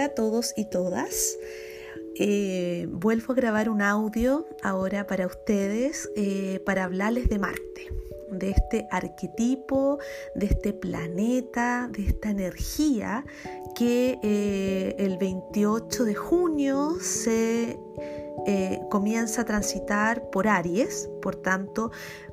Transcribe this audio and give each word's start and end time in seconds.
A 0.00 0.08
todos 0.08 0.54
y 0.56 0.64
todas. 0.64 1.36
Eh, 2.18 2.86
vuelvo 2.90 3.34
a 3.34 3.36
grabar 3.36 3.68
un 3.68 3.82
audio 3.82 4.46
ahora 4.62 5.06
para 5.06 5.26
ustedes 5.26 6.08
eh, 6.16 6.62
para 6.64 6.84
hablarles 6.84 7.28
de 7.28 7.38
Marte, 7.38 7.92
de 8.30 8.50
este 8.50 8.88
arquetipo, 8.90 9.98
de 10.34 10.46
este 10.46 10.72
planeta, 10.72 11.90
de 11.92 12.06
esta 12.06 12.30
energía 12.30 13.26
que 13.74 14.18
eh, 14.22 14.94
el 14.98 15.18
28 15.18 16.04
de 16.04 16.14
junio 16.14 16.96
se 16.98 17.78
comienza 18.88 19.42
a 19.42 19.44
transitar 19.44 20.30
por 20.30 20.48
Aries, 20.48 21.10
por 21.20 21.36
tanto, 21.36 21.90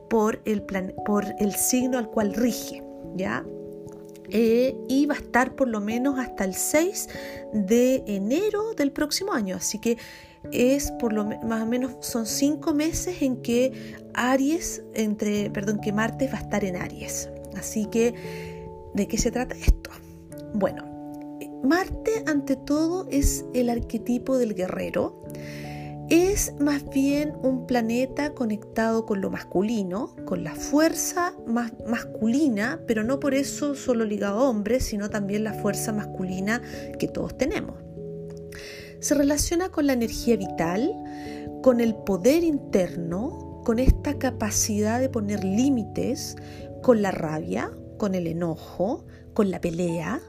por 0.10 0.40
el, 0.46 0.64
por 1.06 1.26
el 1.40 1.54
signo 1.54 1.98
al 1.98 2.10
cual 2.10 2.34
rige. 2.34 2.82
¿Ya? 3.16 3.44
Eh, 4.30 4.76
y 4.90 5.06
va 5.06 5.16
a 5.16 5.18
estar 5.18 5.56
por 5.56 5.70
lo 5.70 5.80
menos 5.80 6.20
hasta 6.20 6.44
el 6.44 6.54
6 6.54 7.08
de 7.54 8.04
enero 8.08 8.74
del 8.74 8.92
próximo 8.92 9.34
año. 9.34 9.56
Así 9.56 9.80
que 9.80 9.98
es 10.52 10.92
por 11.00 11.14
lo 11.14 11.26
más 11.26 11.64
o 11.64 11.66
menos 11.66 11.96
son 12.02 12.26
cinco 12.26 12.74
meses 12.74 13.22
en 13.22 13.42
que 13.42 13.96
Aries, 14.14 14.84
entre, 14.94 15.50
perdón, 15.50 15.80
que 15.80 15.92
Marte 15.92 16.28
va 16.28 16.40
a 16.40 16.42
estar 16.42 16.64
en 16.64 16.76
Aries. 16.76 17.30
Así 17.56 17.86
que, 17.88 18.14
¿de 18.94 19.08
qué 19.08 19.18
se 19.18 19.32
trata 19.32 19.56
esto? 19.56 19.90
Bueno, 20.54 20.86
Marte 21.64 22.24
ante 22.28 22.56
todo 22.56 23.08
es 23.10 23.46
el 23.54 23.70
arquetipo 23.70 24.38
del 24.38 24.54
guerrero 24.54 25.24
es 26.10 26.54
más 26.60 26.90
bien 26.90 27.34
un 27.44 27.68
planeta 27.68 28.34
conectado 28.34 29.06
con 29.06 29.20
lo 29.20 29.30
masculino, 29.30 30.16
con 30.26 30.44
la 30.44 30.56
fuerza 30.56 31.34
más 31.46 31.74
masculina, 31.86 32.80
pero 32.88 33.04
no 33.04 33.20
por 33.20 33.34
eso 33.34 33.76
solo 33.76 34.06
ligado 34.06 34.40
a 34.40 34.50
hombres, 34.50 34.86
sino 34.86 35.10
también 35.10 35.44
la 35.44 35.54
fuerza 35.54 35.92
masculina 35.92 36.62
que 36.98 37.08
todos 37.08 37.38
tenemos. 37.38 37.76
Se 39.00 39.16
relaciona 39.16 39.70
con 39.70 39.86
la 39.86 39.94
energía 39.94 40.38
vital, 40.38 40.94
con 41.62 41.82
el 41.82 41.94
poder 41.94 42.44
interno, 42.44 43.62
con 43.66 43.80
esta 43.80 44.18
capacidad 44.18 45.02
de 45.02 45.10
poner 45.10 45.44
límites, 45.44 46.38
con 46.82 47.02
la 47.02 47.12
rabia, 47.12 47.70
con 47.98 48.16
el 48.16 48.28
enojo, 48.28 49.06
con 49.34 49.52
la 49.52 49.60
pelea, 49.60 50.22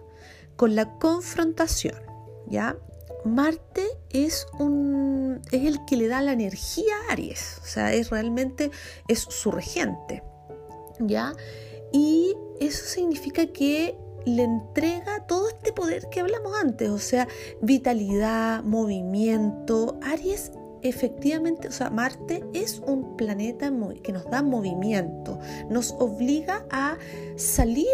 con 0.57 0.75
la 0.75 0.99
confrontación, 0.99 1.95
¿ya? 2.49 2.77
Marte 3.25 3.87
es, 4.11 4.47
un, 4.59 5.41
es 5.51 5.65
el 5.65 5.85
que 5.87 5.97
le 5.97 6.09
da 6.09 6.23
la 6.23 6.33
energía 6.33 6.95
a 7.09 7.13
Aries, 7.13 7.61
o 7.63 7.67
sea, 7.67 7.93
es 7.93 8.11
realmente 8.11 8.71
es 9.09 9.21
su 9.21 9.51
regente, 9.51 10.23
¿ya? 11.01 11.35
Y 11.93 12.35
eso 12.61 12.85
significa 12.85 13.47
que 13.47 13.97
le 14.25 14.43
entrega 14.43 15.27
todo 15.27 15.49
este 15.49 15.73
poder 15.73 16.09
que 16.11 16.21
hablamos 16.21 16.53
antes, 16.61 16.91
o 16.91 16.99
sea, 16.99 17.29
vitalidad, 17.61 18.63
movimiento. 18.63 19.99
Aries 20.03 20.53
efectivamente, 20.83 21.69
o 21.69 21.73
sea, 21.73 21.91
Marte 21.91 22.45
es 22.53 22.81
un 22.87 23.17
planeta 23.17 23.73
que 24.03 24.13
nos 24.13 24.25
da 24.31 24.43
movimiento, 24.43 25.39
nos 25.71 25.93
obliga 25.99 26.67
a 26.71 26.97
salir 27.37 27.87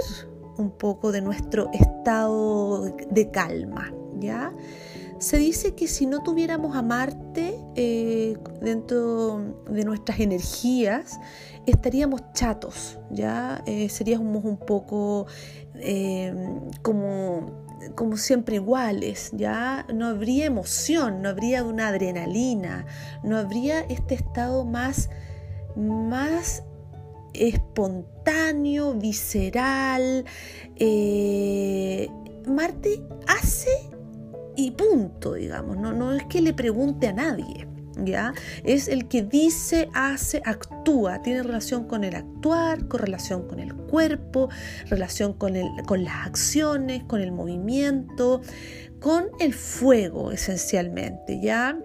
un 0.56 0.70
poco 0.70 1.12
de 1.12 1.20
nuestro 1.20 1.70
estado 1.72 2.84
de 3.11 3.30
calma, 3.30 3.92
¿ya? 4.19 4.52
Se 5.19 5.39
dice 5.39 5.75
que 5.75 5.87
si 5.87 6.07
no 6.07 6.23
tuviéramos 6.23 6.77
a 6.77 6.83
Marte 6.83 7.59
eh, 7.77 8.37
dentro 8.61 9.62
de 9.70 9.84
nuestras 9.84 10.20
energías, 10.20 11.19
estaríamos 11.67 12.20
chatos, 12.33 12.98
¿ya? 13.11 13.62
Eh, 13.67 13.89
seríamos 13.89 14.45
un 14.45 14.57
poco 14.57 15.27
eh, 15.77 16.35
como, 16.83 17.65
como 17.95 18.17
siempre 18.17 18.57
iguales, 18.57 19.31
¿ya? 19.35 19.87
No 19.95 20.09
habría 20.09 20.47
emoción, 20.47 21.23
no 21.23 21.29
habría 21.29 21.63
una 21.64 21.89
adrenalina, 21.89 22.86
no 23.23 23.39
habría 23.39 23.81
este 23.83 24.14
estado 24.14 24.64
más, 24.64 25.11
más 25.77 26.64
espontáneo, 27.35 28.95
visceral. 28.95 30.25
Marte 32.46 33.02
hace 33.27 33.94
y 34.57 34.73
punto, 34.73 35.35
digamos, 35.35 35.77
no, 35.77 35.92
no 35.92 36.13
es 36.13 36.25
que 36.25 36.41
le 36.41 36.55
pregunte 36.55 37.09
a 37.09 37.13
nadie. 37.13 37.69
¿Ya? 37.97 38.35
Es 38.65 38.89
el 38.89 39.07
que 39.07 39.23
dice, 39.23 39.89
hace, 39.95 40.42
actúa, 40.45 41.23
tiene 41.23 41.45
relación 41.45 41.85
con 41.87 42.03
el 42.03 42.17
actuar, 42.17 42.89
con 42.89 42.98
relación 42.98 43.47
con 43.47 43.61
el 43.61 43.73
cuerpo, 43.73 44.48
relación 44.87 45.33
con, 45.33 45.55
el, 45.55 45.69
con 45.87 46.03
las 46.03 46.27
acciones, 46.27 47.05
con 47.05 47.20
el 47.20 47.31
movimiento, 47.31 48.41
con 48.98 49.29
el 49.39 49.55
fuego 49.55 50.33
esencialmente, 50.33 51.39
¿ya? 51.41 51.79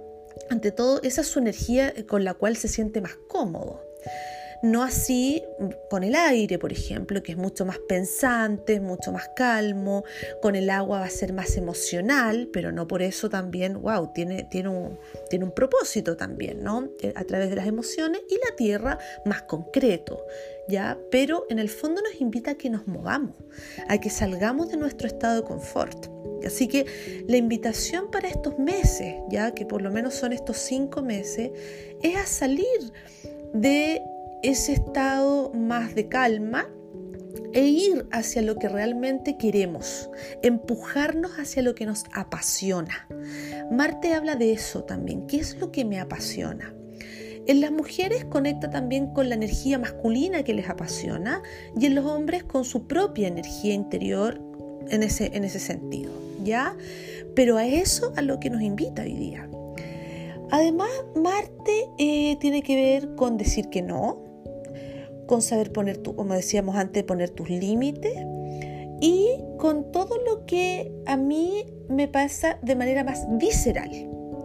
Ante 0.50 0.72
todo, 0.72 1.00
esa 1.04 1.22
es 1.22 1.28
su 1.28 1.38
energía 1.38 1.94
con 2.08 2.24
la 2.24 2.34
cual 2.34 2.58
se 2.58 2.68
siente 2.68 3.02
más 3.02 3.14
cómodo. 3.28 3.80
No 4.62 4.84
así 4.84 5.44
con 5.90 6.04
el 6.04 6.16
aire, 6.16 6.60
por 6.60 6.72
ejemplo, 6.72 7.24
que 7.24 7.32
es 7.32 7.38
mucho 7.38 7.66
más 7.66 7.80
pensante, 7.88 8.80
mucho 8.80 9.12
más 9.12 9.30
calmo. 9.36 10.04
Con 10.42 10.56
el 10.56 10.70
agua 10.70 11.00
va 11.00 11.06
a 11.06 11.10
ser 11.10 11.34
más 11.34 11.56
emocional, 11.56 12.50
pero 12.52 12.72
no 12.72 12.88
por 12.88 13.02
eso 13.02 13.30
también, 13.30 13.82
wow, 13.82 14.12
tiene, 14.14 14.44
tiene, 14.44 14.70
un, 14.70 15.00
tiene 15.30 15.46
un 15.46 15.52
propósito 15.52 16.18
también, 16.18 16.64
¿no? 16.64 16.90
Eh, 17.02 17.14
a 17.16 17.24
través 17.24 17.50
de 17.50 17.56
las 17.56 17.68
emociones 17.68 18.22
y 18.30 18.36
la 18.36 18.56
tierra 18.56 19.00
más 19.26 19.44
concreto, 19.44 20.26
¿ya? 20.68 20.98
Pero 21.10 21.46
en 21.50 21.60
el 21.60 21.70
fondo 21.70 22.02
nos 22.02 22.20
invita 22.20 22.52
a 22.52 22.56
que 22.56 22.70
nos 22.70 22.86
movamos, 22.86 23.36
a 23.88 23.98
que 24.00 24.10
salgamos 24.10 24.70
de 24.70 24.78
nuestro 24.78 25.08
estado 25.08 25.42
de 25.42 25.48
confort. 25.48 26.08
Así 26.46 26.68
que 26.68 26.86
la 27.28 27.38
invitación 27.38 28.12
para 28.12 28.28
estos 28.28 28.58
meses, 28.60 29.16
ya 29.30 29.54
que 29.54 29.66
por 29.66 29.82
lo 29.82 29.92
menos 29.92 30.16
son 30.16 30.34
estos 30.34 30.58
cinco 30.58 31.02
meses, 31.02 31.52
es 32.02 32.16
a 32.16 32.26
salir 32.26 32.92
de 33.54 34.02
ese 34.44 34.74
estado 34.74 35.52
más 35.54 35.96
de 35.96 36.08
calma 36.08 36.68
e 37.54 37.66
ir 37.66 38.08
hacia 38.12 38.42
lo 38.42 38.58
que 38.58 38.70
realmente 38.70 39.38
queremos, 39.38 40.10
empujarnos 40.44 41.32
hacia 41.40 41.62
lo 41.64 41.76
que 41.76 41.86
nos 41.86 42.04
apasiona. 42.14 43.08
Marte 43.72 44.14
habla 44.14 44.36
de 44.36 44.54
eso 44.54 44.84
también, 44.84 45.28
¿qué 45.28 45.38
es 45.38 45.58
lo 45.58 45.72
que 45.72 45.86
me 45.86 46.00
apasiona? 46.00 46.74
En 47.48 47.62
las 47.62 47.72
mujeres 47.72 48.26
conecta 48.26 48.70
también 48.70 49.08
con 49.08 49.30
la 49.30 49.36
energía 49.36 49.80
masculina 49.80 50.44
que 50.44 50.54
les 50.54 50.70
apasiona 50.70 51.42
y 51.76 51.88
en 51.88 51.96
los 51.96 52.06
hombres 52.06 52.44
con 52.44 52.64
su 52.64 52.86
propia 52.86 53.28
energía 53.28 53.74
interior 53.74 54.40
en 54.90 55.02
ese, 55.02 55.32
en 55.34 55.44
ese 55.44 55.60
sentido, 55.60 56.12
¿ya? 56.44 56.76
Pero 57.36 57.58
a 57.58 57.66
eso 57.66 58.14
a 58.16 58.22
lo 58.22 58.40
que 58.40 58.52
nos 58.52 58.62
invita 58.62 59.02
hoy 59.02 59.16
día. 59.16 59.50
Además, 60.52 60.90
Marte 61.16 61.90
eh, 61.98 62.38
tiene 62.40 62.62
que 62.62 62.76
ver 62.76 63.16
con 63.16 63.38
decir 63.38 63.70
que 63.70 63.82
no, 63.82 64.29
con 65.30 65.44
saber 65.44 65.72
poner, 65.72 65.98
tu, 65.98 66.16
como 66.16 66.34
decíamos 66.34 66.76
antes, 66.76 67.04
poner 67.04 67.30
tus 67.30 67.52
límites 67.52 68.16
y 69.00 69.38
con 69.60 69.92
todo 69.92 70.18
lo 70.26 70.48
que 70.48 70.92
a 71.06 71.18
mí 71.18 71.68
me 71.88 72.08
pasa 72.08 72.58
de 72.64 72.76
manera 72.76 73.04
más 73.04 73.28
visceral. 73.38 73.92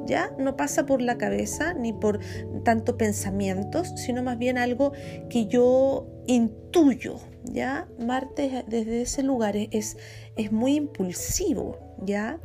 ¿Ya? 0.07 0.31
No 0.39 0.55
pasa 0.59 0.85
por 0.85 1.01
la 1.01 1.17
cabeza 1.17 1.73
ni 1.73 1.95
por 1.95 2.21
tanto 2.63 2.99
pensamientos, 2.99 3.95
sino 3.97 4.23
más 4.23 4.37
bien 4.37 4.59
algo 4.59 4.93
que 5.31 5.47
yo 5.47 6.07
intuyo, 6.27 7.17
¿ya? 7.45 7.89
Marte 7.99 8.65
desde 8.67 9.01
ese 9.01 9.23
lugar 9.23 9.57
es, 9.57 9.97
es 10.37 10.53
muy 10.53 10.75
impulsivo, 10.75 11.79
¿ya? 12.03 12.39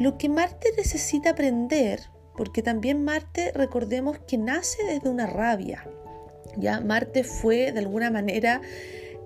Lo 0.00 0.18
que 0.18 0.28
Marte 0.28 0.70
necesita 0.76 1.30
aprender, 1.30 2.00
porque 2.36 2.60
también 2.60 3.04
Marte, 3.04 3.52
recordemos 3.54 4.18
que 4.26 4.36
nace 4.36 4.82
desde 4.84 5.08
una 5.08 5.28
rabia, 5.28 5.86
ya 6.56 6.80
Marte 6.80 7.24
fue 7.24 7.72
de 7.72 7.78
alguna 7.78 8.10
manera 8.10 8.60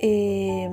eh, 0.01 0.69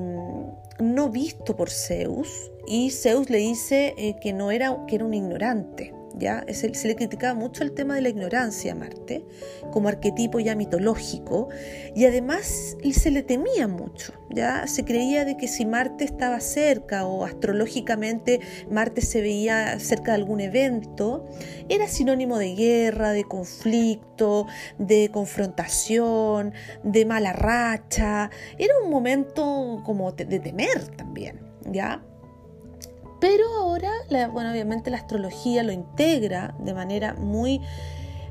no 0.79 1.09
visto 1.09 1.55
por 1.55 1.69
Zeus 1.69 2.51
y 2.67 2.91
Zeus 2.91 3.29
le 3.29 3.37
dice 3.37 3.93
eh, 3.97 4.15
que 4.21 4.33
no 4.33 4.51
era 4.51 4.85
que 4.87 4.95
era 4.95 5.05
un 5.05 5.13
ignorante. 5.13 5.93
¿Ya? 6.17 6.45
Se, 6.51 6.69
le 6.69 6.95
criticaba 6.95 7.33
mucho 7.33 7.63
el 7.63 7.73
tema 7.73 7.95
de 7.95 8.01
la 8.01 8.09
ignorancia 8.09 8.73
a 8.73 8.75
Marte 8.75 9.25
como 9.71 9.89
arquetipo 9.89 10.39
ya 10.39 10.55
mitológico 10.55 11.49
y 11.95 12.05
además 12.05 12.77
se 12.93 13.11
le 13.11 13.23
temía 13.23 13.67
mucho, 13.67 14.13
¿ya? 14.29 14.67
Se 14.67 14.83
creía 14.85 15.25
de 15.25 15.37
que 15.37 15.47
si 15.47 15.65
Marte 15.65 16.03
estaba 16.03 16.39
cerca 16.39 17.05
o 17.05 17.25
astrológicamente 17.25 18.39
Marte 18.69 19.01
se 19.01 19.21
veía 19.21 19.79
cerca 19.79 20.11
de 20.11 20.17
algún 20.17 20.41
evento, 20.41 21.25
era 21.69 21.87
sinónimo 21.87 22.37
de 22.37 22.55
guerra, 22.55 23.11
de 23.11 23.23
conflicto, 23.23 24.47
de 24.77 25.09
confrontación, 25.11 26.53
de 26.83 27.05
mala 27.05 27.33
racha, 27.33 28.29
era 28.57 28.73
un 28.83 28.89
momento 28.89 29.81
como 29.85 30.11
de 30.11 30.39
temer 30.39 30.87
también, 30.95 31.39
¿ya? 31.71 32.03
Pero 33.21 33.45
ahora, 33.59 33.91
bueno, 34.33 34.51
obviamente 34.51 34.89
la 34.89 34.97
astrología 34.97 35.63
lo 35.63 35.71
integra 35.71 36.55
de 36.59 36.73
manera 36.73 37.13
muy, 37.13 37.61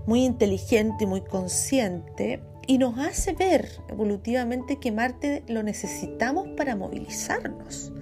muy 0.04 0.24
inteligente 0.24 1.04
y 1.04 1.06
muy 1.06 1.22
consciente 1.22 2.42
y 2.66 2.78
nos 2.78 2.98
hace 2.98 3.32
ver 3.32 3.68
evolutivamente 3.88 4.78
que 4.78 4.92
Marte 4.92 5.44
lo 5.48 5.62
necesitamos 5.62 6.48
para 6.56 6.76
movilizarnos, 6.76 7.92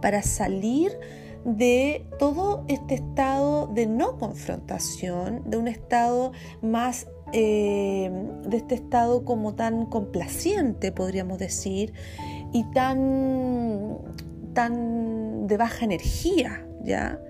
para 0.00 0.22
salir 0.22 0.98
de 1.44 2.04
todo 2.18 2.64
este 2.66 2.94
estado 2.94 3.68
de 3.68 3.86
no 3.86 4.18
confrontación, 4.18 5.48
de 5.48 5.56
un 5.56 5.68
estado 5.68 6.32
más, 6.60 7.06
eh, 7.32 8.10
de 8.48 8.56
este 8.56 8.74
estado 8.74 9.24
como 9.24 9.54
tan 9.54 9.86
complaciente, 9.86 10.90
podríamos 10.90 11.38
decir, 11.38 11.92
y 12.52 12.64
tan, 12.72 13.98
tan 14.56 15.46
de 15.46 15.56
baja 15.58 15.84
energía, 15.84 16.66
¿ya? 16.82 17.20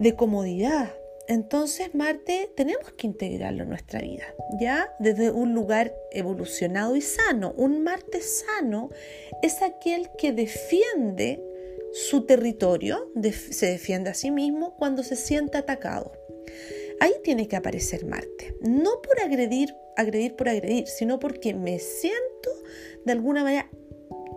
De 0.00 0.16
comodidad. 0.16 0.94
Entonces 1.28 1.94
Marte 1.94 2.50
tenemos 2.56 2.90
que 2.92 3.06
integrarlo 3.06 3.64
en 3.64 3.68
nuestra 3.68 4.00
vida, 4.00 4.24
¿ya? 4.58 4.90
Desde 4.98 5.30
un 5.30 5.52
lugar 5.52 5.94
evolucionado 6.10 6.96
y 6.96 7.02
sano. 7.02 7.52
Un 7.58 7.82
Marte 7.84 8.22
sano 8.22 8.88
es 9.42 9.60
aquel 9.60 10.08
que 10.16 10.32
defiende 10.32 11.44
su 11.92 12.24
territorio, 12.24 13.12
se 13.50 13.66
defiende 13.66 14.10
a 14.10 14.14
sí 14.14 14.30
mismo 14.30 14.74
cuando 14.76 15.02
se 15.02 15.16
siente 15.16 15.58
atacado. 15.58 16.12
Ahí 17.00 17.12
tiene 17.22 17.46
que 17.46 17.56
aparecer 17.56 18.06
Marte, 18.06 18.56
no 18.62 19.02
por 19.02 19.20
agredir, 19.20 19.74
agredir 19.96 20.34
por 20.34 20.48
agredir, 20.48 20.86
sino 20.86 21.18
porque 21.18 21.52
me 21.52 21.78
siento 21.78 22.50
de 23.04 23.12
alguna 23.12 23.42
manera 23.44 23.70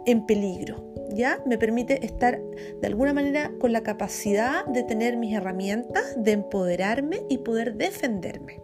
en 0.05 0.25
peligro, 0.25 0.83
¿ya? 1.13 1.39
Me 1.45 1.57
permite 1.57 2.05
estar 2.05 2.39
de 2.81 2.87
alguna 2.87 3.13
manera 3.13 3.51
con 3.59 3.71
la 3.71 3.83
capacidad 3.83 4.65
de 4.65 4.83
tener 4.83 5.17
mis 5.17 5.35
herramientas, 5.35 6.03
de 6.17 6.31
empoderarme 6.31 7.21
y 7.29 7.39
poder 7.39 7.75
defenderme. 7.75 8.61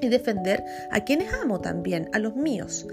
Y 0.00 0.08
defender 0.08 0.64
a 0.92 1.00
quienes 1.00 1.32
amo 1.34 1.60
también, 1.60 2.08
a 2.12 2.20
los 2.20 2.36
míos. 2.36 2.86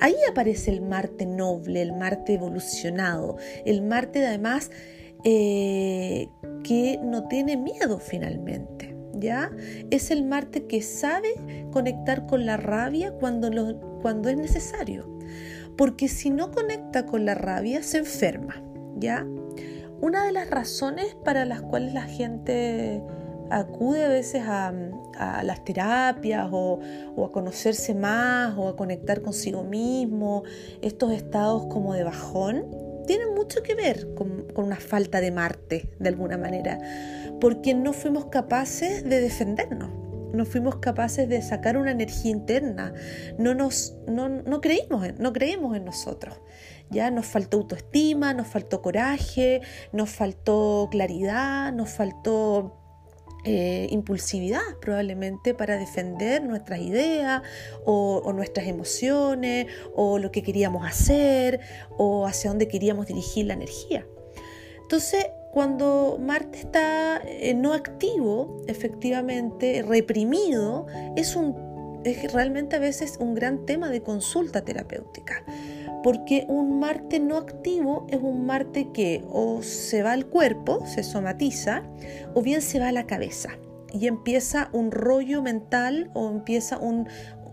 Ahí 0.00 0.16
aparece 0.28 0.72
el 0.72 0.80
Marte 0.80 1.24
noble, 1.24 1.82
el 1.82 1.92
Marte 1.92 2.34
evolucionado, 2.34 3.36
el 3.64 3.82
Marte 3.82 4.26
además 4.26 4.70
eh, 5.24 6.28
que 6.64 6.98
no 7.02 7.28
tiene 7.28 7.56
miedo 7.56 7.98
finalmente. 7.98 8.96
¿Ya? 9.14 9.50
Es 9.90 10.10
el 10.12 10.24
Marte 10.24 10.66
que 10.66 10.80
sabe 10.80 11.28
conectar 11.72 12.26
con 12.26 12.46
la 12.46 12.56
rabia 12.56 13.12
cuando, 13.12 13.50
cuando 14.00 14.28
es 14.28 14.36
necesario 14.36 15.17
porque 15.78 16.08
si 16.08 16.30
no 16.30 16.50
conecta 16.50 17.06
con 17.06 17.24
la 17.24 17.36
rabia 17.36 17.84
se 17.84 17.98
enferma, 17.98 18.60
¿ya? 18.96 19.24
Una 20.00 20.26
de 20.26 20.32
las 20.32 20.50
razones 20.50 21.16
para 21.24 21.44
las 21.44 21.62
cuales 21.62 21.94
la 21.94 22.02
gente 22.02 23.00
acude 23.50 24.04
a 24.04 24.08
veces 24.08 24.42
a, 24.44 24.74
las 25.42 25.64
terapias 25.64 26.48
o, 26.52 26.80
a 27.24 27.32
conocerse 27.32 27.94
más 27.94 28.58
o 28.58 28.68
a 28.68 28.76
conectar 28.76 29.22
consigo 29.22 29.62
mismo, 29.62 30.42
estos 30.82 31.12
estados 31.12 31.66
como 31.66 31.94
de 31.94 32.02
bajón, 32.02 32.66
tienen 33.06 33.34
mucho 33.34 33.62
que 33.62 33.74
ver 33.74 34.14
con, 34.14 34.46
con, 34.52 34.66
una 34.66 34.76
falta 34.76 35.20
de 35.20 35.30
Marte, 35.30 35.90
de 35.98 36.08
alguna 36.08 36.36
manera, 36.36 36.78
porque 37.40 37.72
no 37.74 37.92
fuimos 37.92 38.26
capaces 38.26 39.04
de 39.04 39.20
defendernos 39.20 40.07
no 40.32 40.44
fuimos 40.44 40.76
capaces 40.76 41.28
de 41.28 41.42
sacar 41.42 41.76
una 41.76 41.90
energía 41.90 42.30
interna, 42.30 42.92
no, 43.38 43.54
nos, 43.54 43.96
no, 44.06 44.60
creímos, 44.60 45.06
en, 45.06 45.16
no 45.18 45.32
creímos 45.32 45.76
en 45.76 45.84
nosotros. 45.84 46.40
Ya 46.90 47.10
nos 47.10 47.26
faltó 47.26 47.58
autoestima, 47.58 48.32
nos 48.32 48.46
faltó 48.46 48.80
coraje, 48.80 49.60
nos 49.92 50.10
faltó 50.10 50.88
claridad, 50.90 51.72
nos 51.72 51.90
faltó 51.90 52.74
eh, 53.44 53.86
impulsividad 53.90 54.60
probablemente 54.80 55.54
para 55.54 55.76
defender 55.76 56.42
nuestras 56.42 56.80
ideas 56.80 57.42
o, 57.84 58.22
o, 58.24 58.32
nuestras 58.32 58.66
emociones 58.66 59.66
o 59.94 60.18
lo 60.18 60.32
que 60.32 60.42
queríamos 60.42 60.86
hacer 60.86 61.60
o 61.90 62.26
hacia 62.26 62.50
dónde 62.50 62.68
queríamos 62.68 63.06
dirigir 63.06 63.46
la 63.46 63.54
energía. 63.54 64.06
Entonces, 64.82 65.26
cuando 65.58 66.20
Marte 66.20 66.56
está 66.56 67.20
eh, 67.26 67.52
no 67.52 67.72
activo, 67.72 68.62
efectivamente, 68.68 69.82
reprimido, 69.82 70.86
es, 71.16 71.34
un, 71.34 72.00
es 72.04 72.32
realmente 72.32 72.76
a 72.76 72.78
veces 72.78 73.16
un 73.18 73.34
gran 73.34 73.66
tema 73.66 73.90
de 73.90 74.00
consulta 74.00 74.64
terapéutica. 74.64 75.42
Porque 76.04 76.46
un 76.48 76.78
Marte 76.78 77.18
no 77.18 77.36
activo 77.36 78.06
es 78.08 78.20
un 78.22 78.46
Marte 78.46 78.92
que 78.94 79.24
o 79.30 79.60
se 79.64 80.04
va 80.04 80.12
al 80.12 80.26
cuerpo, 80.26 80.86
se 80.86 81.02
somatiza, 81.02 81.82
o 82.34 82.42
bien 82.42 82.62
se 82.62 82.78
va 82.78 82.90
a 82.90 82.92
la 82.92 83.08
cabeza 83.08 83.58
y 83.92 84.06
empieza 84.06 84.70
un 84.72 84.92
rollo 84.92 85.42
mental 85.42 86.08
o 86.14 86.28
empieza 86.28 86.78
un, 86.78 87.08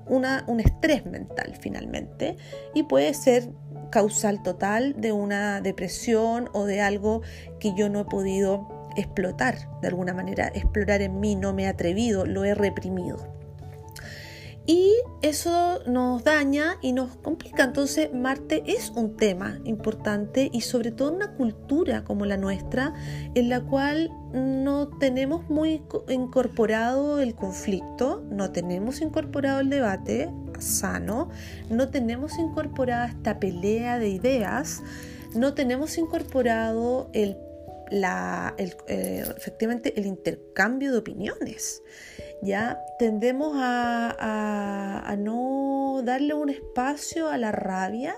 un 0.07 0.59
estrés 0.59 1.07
mental 1.07 1.55
finalmente 1.59 2.35
y 2.75 2.83
puede 2.83 3.15
ser 3.15 3.49
causal 3.95 4.43
total 4.43 4.93
de 4.99 5.13
una 5.13 5.61
depresión 5.61 6.49
o 6.51 6.65
de 6.65 6.81
algo 6.81 7.21
que 7.61 7.73
yo 7.77 7.87
no 7.87 8.01
he 8.01 8.03
podido 8.03 8.67
explotar 8.97 9.55
de 9.79 9.87
alguna 9.87 10.13
manera, 10.13 10.51
explorar 10.53 11.01
en 11.01 11.21
mí, 11.21 11.37
no 11.37 11.53
me 11.53 11.63
he 11.63 11.67
atrevido, 11.67 12.25
lo 12.25 12.43
he 12.43 12.53
reprimido. 12.53 13.34
Y 14.67 14.95
eso 15.21 15.83
nos 15.85 16.23
daña 16.23 16.77
y 16.81 16.93
nos 16.93 17.15
complica. 17.17 17.63
Entonces 17.63 18.11
Marte 18.13 18.63
es 18.65 18.89
un 18.89 19.15
tema 19.15 19.59
importante 19.63 20.49
y 20.51 20.61
sobre 20.61 20.91
todo 20.91 21.13
una 21.13 21.33
cultura 21.33 22.03
como 22.03 22.25
la 22.25 22.37
nuestra 22.37 22.93
en 23.35 23.49
la 23.49 23.61
cual 23.61 24.11
no 24.33 24.87
tenemos 24.87 25.47
muy 25.49 25.83
incorporado 26.09 27.19
el 27.19 27.35
conflicto, 27.35 28.23
no 28.29 28.51
tenemos 28.51 29.01
incorporado 29.01 29.59
el 29.59 29.69
debate 29.69 30.31
sano, 30.57 31.29
no 31.69 31.89
tenemos 31.89 32.39
incorporada 32.39 33.07
esta 33.07 33.39
pelea 33.39 33.99
de 33.99 34.09
ideas, 34.09 34.81
no 35.35 35.53
tenemos 35.53 35.97
incorporado 35.97 37.09
el 37.13 37.37
la, 37.91 38.55
eh, 38.57 39.23
efectivamente 39.37 39.93
el 39.97 40.05
intercambio 40.05 40.91
de 40.91 40.97
opiniones. 40.97 41.83
Ya 42.41 42.79
tendemos 42.99 43.53
a, 43.55 45.15
no 45.17 46.01
darle 46.03 46.33
un 46.33 46.49
espacio 46.49 47.29
a 47.29 47.37
la 47.37 47.51
rabia 47.51 48.15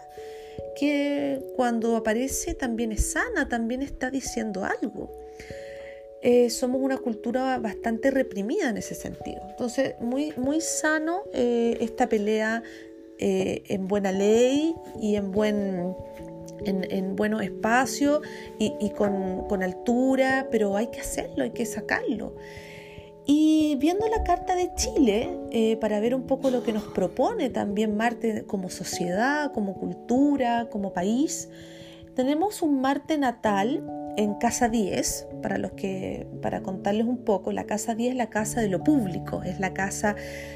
que 0.75 1.39
cuando 1.55 1.95
aparece 1.95 2.53
también 2.53 2.91
es 2.91 3.11
sana, 3.11 3.47
también 3.47 3.81
está 3.81 4.09
diciendo 4.09 4.65
algo. 4.65 5.11
Eh, 6.21 6.49
somos 6.49 6.81
una 6.81 6.97
cultura 6.97 7.57
bastante 7.59 8.11
reprimida 8.11 8.69
en 8.69 8.77
ese 8.77 8.95
sentido. 8.95 9.41
Entonces, 9.49 9.95
muy, 9.99 10.33
muy 10.35 10.61
sano 10.61 11.21
eh, 11.33 11.77
esta 11.79 12.09
pelea 12.09 12.63
en 13.19 13.87
buena 13.87 14.11
ley 14.11 14.75
y 15.01 15.15
en 15.15 15.31
buen 15.31 15.95
en, 16.65 17.15
buenos 17.15 17.41
espacios 17.41 18.21
y, 18.59 18.89
con, 18.91 19.63
altura, 19.63 20.47
pero 20.51 20.75
hay 20.75 20.87
que 20.87 20.99
hacerlo, 20.99 21.43
hay 21.43 21.51
que 21.51 21.65
sacarlo. 21.65 22.35
Y 23.29 23.75
viendo 23.75 24.07
la 24.07 24.23
carta 24.23 24.55
de 24.55 24.73
Chile, 24.75 25.37
eh, 25.51 25.75
para 25.77 25.99
ver 25.99 26.15
un 26.15 26.23
poco 26.23 26.49
lo 26.49 26.63
que 26.63 26.71
nos 26.71 26.83
propone 26.83 27.49
también 27.49 27.97
Marte 27.97 28.45
como 28.45 28.69
sociedad, 28.69 29.51
como 29.51 29.75
cultura, 29.75 30.69
como 30.71 30.93
país, 30.93 31.49
tenemos 32.15 32.61
un 32.61 32.79
Marte 32.79 33.17
natal 33.17 33.85
en 34.15 34.35
casa 34.35 34.69
10, 34.69 35.27
para 35.43 35.57
los 35.57 35.73
que 35.73 36.25
para 36.41 36.63
contarles 36.63 37.05
un 37.05 37.25
poco, 37.25 37.51
la 37.51 37.65
casa 37.65 37.95
10 37.95 38.11
es 38.11 38.17
la 38.17 38.29
casa 38.29 38.61
de 38.61 38.69
lo 38.69 38.81
público, 38.81 39.43
es 39.43 39.59
la 39.59 39.73
casa 39.73 40.15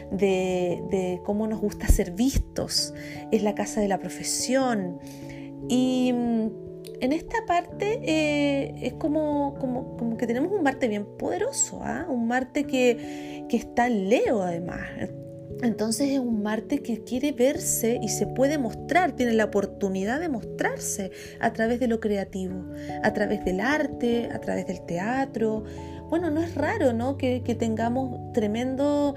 de, 0.09 0.81
de 0.89 1.21
cómo 1.25 1.47
nos 1.47 1.59
gusta 1.59 1.87
ser 1.87 2.11
vistos, 2.11 2.93
es 3.31 3.43
la 3.43 3.53
casa 3.53 3.81
de 3.81 3.89
la 3.89 3.99
profesión, 3.99 4.97
y 5.67 6.13
mm, 6.13 6.70
en 7.01 7.13
esta 7.13 7.45
parte 7.47 7.99
eh, 8.03 8.75
es 8.81 8.93
como, 8.93 9.55
como, 9.59 10.17
que 10.17 10.27
tenemos 10.27 10.51
un 10.51 10.63
Marte 10.63 10.87
bien 10.87 11.05
poderoso, 11.17 11.81
¿ah? 11.83 12.05
un 12.07 12.27
Marte 12.27 12.65
que, 12.65 13.45
que 13.49 13.57
está 13.57 13.87
en 13.87 14.09
Leo 14.09 14.43
además. 14.43 14.87
Entonces 15.63 16.09
es 16.11 16.19
un 16.19 16.41
Marte 16.43 16.81
que 16.81 17.03
quiere 17.03 17.31
verse 17.31 17.99
y 18.01 18.09
se 18.09 18.27
puede 18.27 18.57
mostrar, 18.57 19.13
tiene 19.13 19.33
la 19.33 19.45
oportunidad 19.45 20.19
de 20.19 20.29
mostrarse 20.29 21.11
a 21.39 21.51
través 21.53 21.79
de 21.79 21.87
lo 21.87 21.99
creativo, 21.99 22.65
a 23.03 23.13
través 23.13 23.43
del 23.45 23.59
arte, 23.59 24.29
a 24.31 24.39
través 24.39 24.67
del 24.67 24.81
teatro. 24.85 25.63
Bueno, 26.09 26.29
no 26.29 26.41
es 26.41 26.55
raro 26.55 26.93
¿no? 26.93 27.17
Que, 27.17 27.41
que 27.43 27.55
tengamos 27.55 28.31
tremendo 28.33 29.15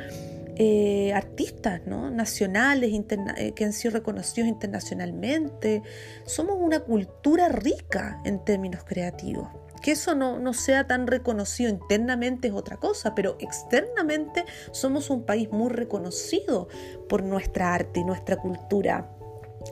eh, 0.57 1.13
artistas 1.13 1.83
¿no? 1.87 2.11
nacionales 2.11 2.93
eh, 3.37 3.53
que 3.55 3.65
han 3.65 3.73
sido 3.73 3.95
reconocidos 3.95 4.49
internacionalmente. 4.49 5.83
Somos 6.27 6.57
una 6.61 6.81
cultura 6.81 7.49
rica 7.49 8.21
en 8.25 8.45
términos 8.45 8.85
creativos. 8.85 9.49
Que 9.83 9.93
eso 9.93 10.15
no, 10.15 10.39
no 10.39 10.55
sea 10.55 10.87
tan 10.87 11.07
reconocido 11.07 11.69
internamente 11.69 12.49
es 12.49 12.55
otra 12.55 12.79
cosa, 12.79 13.15
pero 13.15 13.37
externamente 13.39 14.45
somos 14.71 15.11
un 15.11 15.27
país 15.27 15.51
muy 15.51 15.69
reconocido 15.71 16.69
por 17.09 17.23
nuestra 17.23 17.75
arte 17.75 18.01
y 18.01 18.05
nuestra 18.05 18.37
cultura 18.37 19.11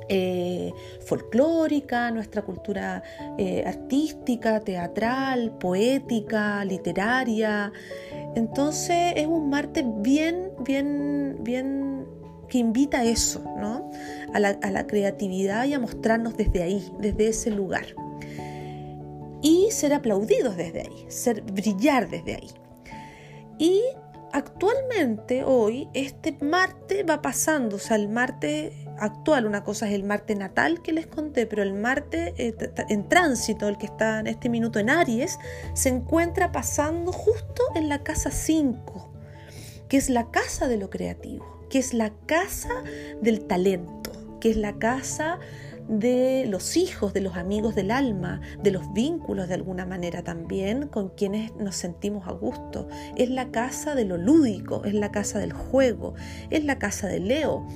eh, 0.09 0.73
folclórica, 1.05 2.11
nuestra 2.11 2.43
cultura 2.43 3.03
eh, 3.39 3.65
artística, 3.67 4.61
teatral, 4.61 5.57
poética, 5.59 6.65
literaria. 6.65 7.73
Entonces 8.35 9.15
es 9.17 9.27
un 9.27 9.51
Marte 9.51 9.85
bien, 9.87 10.51
bien, 10.65 11.39
bien 11.41 12.07
que 12.49 12.59
invita 12.59 13.01
a 13.01 13.05
eso, 13.05 13.43
¿no? 13.59 13.91
A 14.35 14.39
la, 14.39 14.51
a 14.63 14.71
la 14.71 14.87
creatividad 14.87 15.65
y 15.65 15.75
a 15.75 15.79
mostrarnos 15.79 16.37
desde 16.37 16.63
ahí, 16.63 16.93
desde 16.99 17.29
ese 17.29 17.51
lugar. 17.51 17.87
y 19.43 19.71
ser 19.73 19.93
aplaudidos 19.93 20.57
desde 20.57 20.83
ahí, 20.83 21.05
ser 21.09 21.43
brillar 21.43 22.09
desde 22.09 22.37
ahí. 22.37 22.51
Y 23.59 23.83
actualmente, 24.33 25.45
hoy, 25.45 25.89
este 25.95 26.37
Marte 26.41 27.03
va 27.03 27.21
pasando, 27.23 27.77
o 27.77 27.79
sea, 27.79 27.97
el 27.97 28.09
Marte 28.09 28.73
actual, 28.99 29.47
una 29.47 29.65
cosa 29.65 29.89
es 29.89 29.95
el 29.95 30.05
Marte 30.05 30.35
natal 30.35 30.83
que 30.83 30.93
les 30.93 31.07
conté, 31.07 31.47
pero 31.47 31.63
el 31.63 31.75
Marte 31.75 32.35
eh, 32.39 32.55
en 32.89 33.09
tránsito, 33.09 33.69
el 33.69 33.79
que 33.79 33.87
está 33.87 34.21
en 34.21 34.27
este 34.27 34.49
minuto 34.49 34.79
en 34.79 34.91
Aries, 34.91 35.39
se 35.75 35.89
encuentra 35.89 36.53
pasando 36.53 37.13
justo 37.13 37.63
en 37.75 37.89
la 37.89 38.03
casa 38.03 38.31
5, 38.31 39.13
que 39.89 39.97
es 39.97 40.11
la 40.11 40.31
casa 40.31 40.69
de 40.69 40.77
lo 40.77 40.91
creativo, 40.91 41.67
que 41.71 41.79
es 41.79 41.95
la 41.95 42.13
casa 42.27 42.83
del 43.21 43.47
talento, 43.47 44.13
que 44.41 44.51
es 44.51 44.57
la 44.57 44.79
casa 44.79 45.39
de 45.89 46.47
los 46.49 46.77
hijos, 46.77 47.13
de 47.13 47.21
los 47.21 47.37
amigos 47.37 47.75
del 47.75 47.91
alma, 47.91 48.41
de 48.63 48.71
los 48.71 48.93
vínculos 48.93 49.49
de 49.49 49.55
alguna 49.55 49.85
manera 49.85 50.23
también 50.23 50.89
con 50.89 51.11
quienes 51.11 51.55
nos 51.57 51.77
sentimos 51.77 52.27
a 52.27 52.33
gusto. 52.33 52.89
Es 53.17 53.31
la 53.31 53.51
casa 53.51 53.95
de 53.95 54.05
lo 54.05 54.17
lúdico, 54.17 54.85
es 54.85 54.95
la 54.95 55.11
casa 55.11 55.39
del 55.39 55.53
juego, 55.53 56.15
es 56.51 56.65
la 56.65 56.79
casa 56.79 57.09
de 57.09 57.21
Leo. 57.21 57.67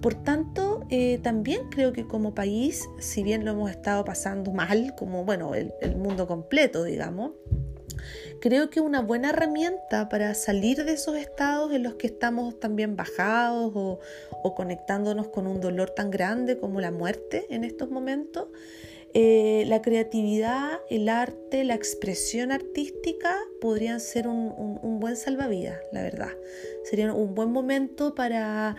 Por 0.00 0.14
tanto, 0.14 0.86
eh, 0.88 1.18
también 1.22 1.68
creo 1.70 1.92
que 1.92 2.06
como 2.06 2.34
país, 2.34 2.88
si 2.98 3.22
bien 3.22 3.44
lo 3.44 3.50
hemos 3.52 3.70
estado 3.70 4.04
pasando 4.04 4.50
mal, 4.50 4.94
como 4.96 5.24
bueno, 5.24 5.54
el 5.54 5.96
mundo 5.96 6.26
completo, 6.26 6.84
digamos, 6.84 7.32
creo 8.40 8.70
que 8.70 8.80
una 8.80 9.02
buena 9.02 9.30
herramienta 9.30 10.08
para 10.08 10.34
salir 10.34 10.84
de 10.84 10.94
esos 10.94 11.16
estados 11.16 11.72
en 11.72 11.82
los 11.82 11.94
que 11.94 12.06
estamos 12.06 12.58
también 12.58 12.96
bajados 12.96 13.72
o, 13.74 14.00
conectándonos 14.56 15.28
con 15.28 15.46
un 15.46 15.60
dolor 15.60 15.90
tan 15.90 16.10
grande 16.10 16.58
como 16.58 16.80
la 16.80 16.90
muerte 16.90 17.46
en 17.50 17.62
estos 17.62 17.90
momentos, 17.90 18.48
eh, 19.12 19.64
la 19.66 19.82
creatividad, 19.82 20.80
el 20.88 21.08
arte, 21.08 21.64
la 21.64 21.74
expresión 21.74 22.52
artística 22.52 23.36
podrían 23.60 24.00
ser 24.00 24.28
un, 24.28 24.98
buen 25.00 25.16
salvavidas, 25.16 25.78
la 25.92 26.02
verdad. 26.02 26.30
Sería 26.84 27.12
un 27.12 27.34
buen 27.34 27.50
momento 27.50 28.14
para, 28.14 28.76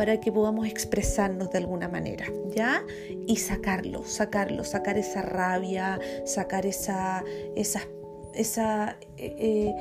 para 0.00 0.18
que 0.18 0.32
podamos 0.32 0.66
expresarnos 0.66 1.50
de 1.50 1.58
alguna 1.58 1.86
manera, 1.86 2.24
¿ya? 2.56 2.82
Y 3.26 3.36
sacarlo, 3.36 4.02
sacarlo, 4.02 4.64
sacar 4.64 4.96
esa 4.96 5.20
rabia, 5.20 6.00
sacar 6.24 6.64
esa, 6.64 7.22
esa, 7.54 8.96
eh, 9.18 9.34
eh, 9.38 9.74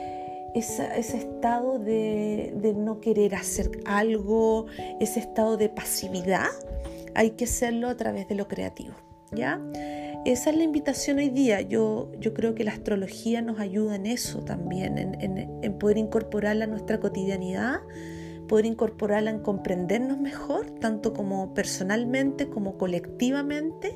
ese 0.56 1.18
estado 1.18 1.80
de, 1.80 2.52
no 2.76 3.00
querer 3.00 3.34
hacer 3.34 3.72
algo, 3.86 4.66
ese 5.00 5.22
estado 5.22 5.56
de 5.56 5.70
pasividad, 5.70 6.50
hay 7.16 7.30
que 7.30 7.46
hacerlo 7.46 7.88
a 7.88 7.96
través 7.96 8.28
de 8.28 8.36
lo 8.36 8.50
creativo. 8.50 8.96
¿ya? 9.32 9.62
Esa 10.26 10.50
es 10.50 10.58
la 10.58 10.64
invitación 10.66 11.20
hoy 11.20 11.30
día. 11.30 11.62
Yo, 11.62 12.12
yo 12.20 12.34
creo 12.34 12.56
que 12.56 12.66
la 12.66 12.72
astrología 12.72 13.42
nos 13.42 13.62
ayuda 13.62 13.96
en 13.96 14.06
eso 14.06 14.40
también, 14.40 14.98
en, 14.98 15.80
poder 15.80 15.98
incorporarla 15.98 16.66
a 16.66 16.68
nuestra 16.68 17.00
cotidianidad, 17.00 17.80
poder 18.50 18.66
incorporarla 18.66 19.30
en 19.30 19.40
comprendernos 19.40 20.20
mejor, 20.20 20.70
tanto 20.82 21.14
como 21.14 21.54
personalmente 21.54 22.50
como 22.50 22.78
colectivamente 22.78 23.96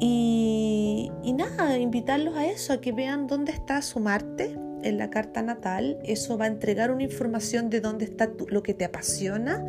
y, 0.00 1.10
nada, 1.34 1.78
invitarlos 1.78 2.34
a 2.36 2.46
eso, 2.46 2.72
a 2.72 2.80
que 2.80 2.90
vean 2.90 3.26
dónde 3.26 3.52
está 3.52 3.82
su 3.82 4.00
Marte 4.00 4.56
en 4.82 4.96
la 4.98 5.10
carta 5.10 5.42
natal. 5.42 5.98
Eso 6.02 6.38
va 6.38 6.46
a 6.46 6.48
entregar 6.48 6.90
una 6.90 7.02
información 7.02 7.70
de 7.70 7.80
dónde 7.80 8.06
está 8.06 8.30
lo 8.48 8.62
que 8.62 8.74
te 8.74 8.84
apasiona, 8.84 9.62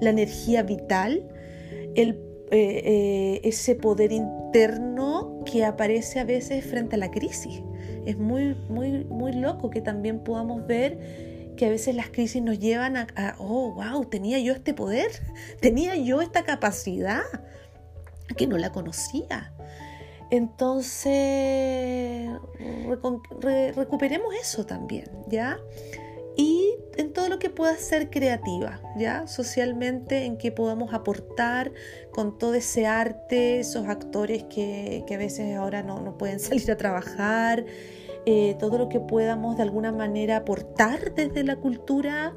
la 0.00 0.10
energía 0.10 0.62
vital, 0.62 1.28
eh, 1.94 2.18
eh, 2.50 3.40
ese 3.44 3.74
poder 3.74 4.12
interno 4.12 5.42
que 5.44 5.64
aparece 5.64 6.20
a 6.20 6.24
veces 6.24 6.64
frente 6.64 6.96
a 6.96 6.98
la 6.98 7.10
crisis. 7.10 7.62
Es 8.06 8.16
muy, 8.16 8.56
muy, 8.68 9.04
muy 9.04 9.32
loco 9.32 9.68
que 9.68 9.82
también 9.82 10.20
podamos 10.20 10.66
ver 10.66 11.35
que 11.56 11.66
a 11.66 11.70
veces 11.70 11.94
las 11.94 12.10
crisis 12.10 12.42
nos 12.42 12.58
llevan 12.58 12.96
a, 12.96 13.36
oh, 13.38 13.72
wow, 13.72 14.04
tenía 14.04 14.38
yo 14.38 14.52
este 14.52 14.74
poder, 14.74 15.10
tenía 15.60 15.96
yo 15.96 16.20
esta 16.20 16.44
capacidad, 16.44 17.22
que 18.36 18.46
no 18.46 18.58
la 18.58 18.72
conocía. 18.72 19.52
Entonces, 20.30 22.28
recuperemos 23.76 24.34
eso 24.34 24.66
también, 24.66 25.08
¿ya? 25.28 25.58
Y 26.36 26.74
en 26.96 27.12
todo 27.12 27.28
lo 27.28 27.38
que 27.38 27.48
pueda 27.48 27.76
ser 27.76 28.10
creativa, 28.10 28.80
¿ya? 28.96 29.26
Socialmente, 29.26 30.24
en 30.24 30.36
que 30.36 30.52
podamos 30.52 30.92
aportar 30.92 31.72
con 32.12 32.36
todo 32.36 32.54
ese 32.54 32.86
arte, 32.86 33.60
esos 33.60 33.88
actores 33.88 34.44
que, 34.44 35.04
a 35.08 35.16
veces 35.16 35.56
ahora 35.56 35.82
no, 35.82 36.18
pueden 36.18 36.40
salir 36.40 36.70
a 36.70 36.76
trabajar, 36.76 37.64
eh, 38.26 38.56
todo 38.58 38.76
lo 38.76 38.88
que 38.88 39.00
podamos 39.00 39.56
de 39.56 39.62
alguna 39.62 39.92
manera 39.92 40.38
aportar 40.38 41.14
desde 41.14 41.44
la 41.44 41.56
cultura. 41.56 42.34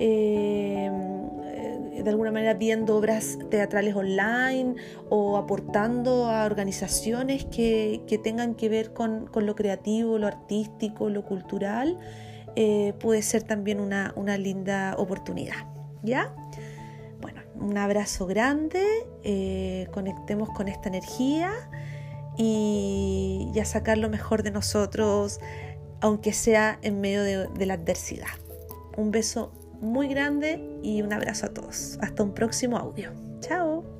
Eh, 0.00 0.90
de 2.02 2.10
alguna 2.10 2.30
manera 2.30 2.54
viendo 2.54 2.96
obras 2.96 3.38
teatrales 3.50 3.94
online 3.94 4.76
o 5.08 5.36
aportando 5.36 6.26
a 6.26 6.44
organizaciones 6.44 7.44
que, 7.44 8.20
tengan 8.22 8.54
que 8.54 8.68
ver 8.68 8.92
con, 8.92 9.28
lo 9.34 9.54
creativo, 9.54 10.18
lo 10.18 10.26
artístico, 10.26 11.10
lo 11.10 11.24
cultural, 11.24 11.98
eh, 12.56 12.94
puede 13.00 13.22
ser 13.22 13.42
también 13.42 13.80
una, 13.80 14.12
linda 14.38 14.94
oportunidad. 14.96 15.66
¿Ya? 16.02 16.32
Bueno, 17.20 17.42
un 17.56 17.76
abrazo 17.76 18.26
grande, 18.26 18.84
eh, 19.24 19.88
conectemos 19.92 20.48
con 20.50 20.68
esta 20.68 20.88
energía 20.88 21.50
y, 22.38 23.50
ya 23.52 23.64
sacar 23.64 23.98
lo 23.98 24.08
mejor 24.08 24.42
de 24.42 24.50
nosotros, 24.50 25.40
aunque 26.00 26.32
sea 26.32 26.78
en 26.82 27.00
medio 27.00 27.50
de 27.50 27.66
la 27.66 27.74
adversidad. 27.74 28.28
Un 28.96 29.10
beso 29.10 29.52
muy 29.80 30.08
grande 30.08 30.64
y 30.82 31.02
un 31.02 31.12
abrazo 31.12 31.46
a 31.46 31.48
todos. 31.50 31.98
Hasta 32.00 32.22
un 32.22 32.32
próximo 32.34 32.78
audio. 32.78 33.12
Chao. 33.40 33.97